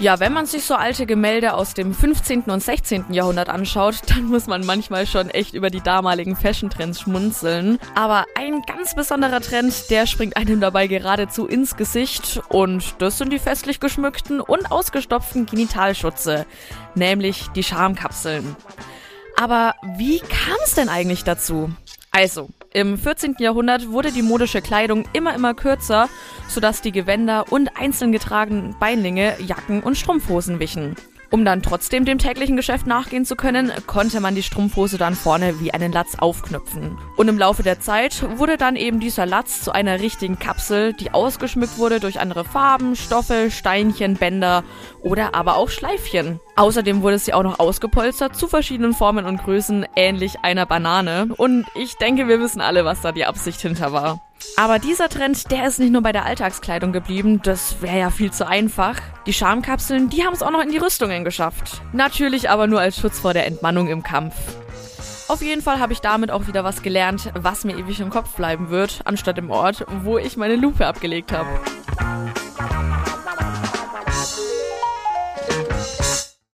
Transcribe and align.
Ja, 0.00 0.20
wenn 0.20 0.32
man 0.32 0.46
sich 0.46 0.62
so 0.62 0.76
alte 0.76 1.06
Gemälde 1.06 1.54
aus 1.54 1.74
dem 1.74 1.92
15. 1.92 2.42
und 2.42 2.62
16. 2.62 3.12
Jahrhundert 3.12 3.48
anschaut, 3.48 3.96
dann 4.06 4.26
muss 4.26 4.46
man 4.46 4.64
manchmal 4.64 5.06
schon 5.08 5.28
echt 5.28 5.54
über 5.54 5.70
die 5.70 5.80
damaligen 5.80 6.36
Fashion-Trends 6.36 7.00
schmunzeln. 7.00 7.80
Aber 7.96 8.24
ein 8.36 8.62
ganz 8.62 8.94
besonderer 8.94 9.40
Trend, 9.40 9.90
der 9.90 10.06
springt 10.06 10.36
einem 10.36 10.60
dabei 10.60 10.86
geradezu 10.86 11.48
ins 11.48 11.76
Gesicht 11.76 12.40
und 12.48 12.94
das 13.00 13.18
sind 13.18 13.32
die 13.32 13.40
festlich 13.40 13.80
geschmückten 13.80 14.40
und 14.40 14.70
ausgestopften 14.70 15.46
Genitalschutze, 15.46 16.46
nämlich 16.94 17.48
die 17.56 17.64
Schamkapseln. 17.64 18.54
Aber 19.36 19.74
wie 19.96 20.20
kam 20.20 20.58
es 20.64 20.74
denn 20.74 20.88
eigentlich 20.88 21.24
dazu? 21.24 21.72
Also, 22.12 22.50
im 22.72 22.98
14. 22.98 23.36
Jahrhundert 23.38 23.90
wurde 23.90 24.12
die 24.12 24.22
modische 24.22 24.60
Kleidung 24.60 25.04
immer 25.12 25.34
immer 25.34 25.54
kürzer, 25.54 26.08
sodass 26.48 26.82
die 26.82 26.92
Gewänder 26.92 27.50
und 27.50 27.76
einzeln 27.76 28.12
getragenen 28.12 28.76
Beinlinge 28.78 29.36
Jacken 29.40 29.82
und 29.82 29.96
Strumpfhosen 29.96 30.60
wichen. 30.60 30.96
Um 31.30 31.44
dann 31.44 31.62
trotzdem 31.62 32.06
dem 32.06 32.18
täglichen 32.18 32.56
Geschäft 32.56 32.86
nachgehen 32.86 33.26
zu 33.26 33.36
können, 33.36 33.70
konnte 33.86 34.20
man 34.20 34.34
die 34.34 34.42
Strumpfhose 34.42 34.96
dann 34.96 35.14
vorne 35.14 35.60
wie 35.60 35.74
einen 35.74 35.92
Latz 35.92 36.14
aufknüpfen. 36.18 36.98
Und 37.16 37.28
im 37.28 37.38
Laufe 37.38 37.62
der 37.62 37.80
Zeit 37.80 38.24
wurde 38.38 38.56
dann 38.56 38.76
eben 38.76 38.98
dieser 38.98 39.26
Latz 39.26 39.62
zu 39.62 39.72
einer 39.72 40.00
richtigen 40.00 40.38
Kapsel, 40.38 40.94
die 40.94 41.12
ausgeschmückt 41.12 41.76
wurde 41.76 42.00
durch 42.00 42.18
andere 42.18 42.44
Farben, 42.44 42.96
Stoffe, 42.96 43.50
Steinchen, 43.50 44.14
Bänder 44.14 44.64
oder 45.02 45.34
aber 45.34 45.56
auch 45.56 45.68
Schleifchen. 45.68 46.40
Außerdem 46.56 47.02
wurde 47.02 47.18
sie 47.18 47.34
auch 47.34 47.42
noch 47.42 47.58
ausgepolstert 47.58 48.34
zu 48.34 48.48
verschiedenen 48.48 48.94
Formen 48.94 49.26
und 49.26 49.42
Größen, 49.42 49.86
ähnlich 49.96 50.40
einer 50.42 50.64
Banane. 50.64 51.28
Und 51.36 51.66
ich 51.74 51.96
denke, 51.96 52.26
wir 52.26 52.40
wissen 52.40 52.62
alle, 52.62 52.84
was 52.86 53.02
da 53.02 53.12
die 53.12 53.26
Absicht 53.26 53.60
hinter 53.60 53.92
war. 53.92 54.27
Aber 54.56 54.78
dieser 54.78 55.08
Trend, 55.08 55.50
der 55.50 55.66
ist 55.66 55.78
nicht 55.78 55.92
nur 55.92 56.02
bei 56.02 56.12
der 56.12 56.24
Alltagskleidung 56.24 56.92
geblieben, 56.92 57.40
das 57.42 57.80
wäre 57.80 57.98
ja 57.98 58.10
viel 58.10 58.32
zu 58.32 58.46
einfach. 58.46 59.00
Die 59.26 59.32
Schamkapseln, 59.32 60.10
die 60.10 60.24
haben 60.24 60.34
es 60.34 60.42
auch 60.42 60.50
noch 60.50 60.62
in 60.62 60.70
die 60.70 60.78
Rüstungen 60.78 61.24
geschafft. 61.24 61.80
Natürlich 61.92 62.50
aber 62.50 62.66
nur 62.66 62.80
als 62.80 62.98
Schutz 62.98 63.20
vor 63.20 63.34
der 63.34 63.46
Entmannung 63.46 63.88
im 63.88 64.02
Kampf. 64.02 64.34
Auf 65.28 65.42
jeden 65.42 65.60
Fall 65.60 65.78
habe 65.78 65.92
ich 65.92 66.00
damit 66.00 66.30
auch 66.30 66.46
wieder 66.46 66.64
was 66.64 66.82
gelernt, 66.82 67.30
was 67.34 67.64
mir 67.64 67.76
ewig 67.76 68.00
im 68.00 68.10
Kopf 68.10 68.34
bleiben 68.34 68.70
wird, 68.70 69.02
anstatt 69.04 69.36
im 69.38 69.50
Ort, 69.50 69.84
wo 70.02 70.16
ich 70.18 70.36
meine 70.36 70.56
Lupe 70.56 70.86
abgelegt 70.86 71.32
habe. 71.32 71.48